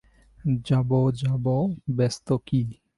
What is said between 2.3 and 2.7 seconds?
কী।